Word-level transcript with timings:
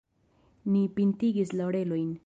Ni 0.75 0.81
pintigis 0.97 1.55
la 1.61 1.69
orelojn. 1.71 2.11